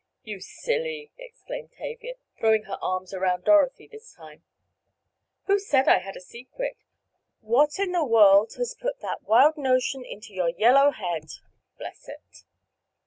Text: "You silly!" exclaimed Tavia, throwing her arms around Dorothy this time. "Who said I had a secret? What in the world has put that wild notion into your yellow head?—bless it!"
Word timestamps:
"You 0.23 0.39
silly!" 0.39 1.11
exclaimed 1.19 1.73
Tavia, 1.77 2.15
throwing 2.39 2.63
her 2.63 2.79
arms 2.81 3.13
around 3.13 3.43
Dorothy 3.43 3.87
this 3.87 4.11
time. 4.15 4.41
"Who 5.43 5.59
said 5.59 5.87
I 5.87 5.99
had 5.99 6.15
a 6.17 6.19
secret? 6.21 6.75
What 7.41 7.77
in 7.77 7.91
the 7.91 8.03
world 8.03 8.53
has 8.55 8.73
put 8.73 9.01
that 9.01 9.27
wild 9.27 9.57
notion 9.57 10.03
into 10.03 10.33
your 10.33 10.49
yellow 10.49 10.89
head?—bless 10.89 12.09
it!" 12.09 12.45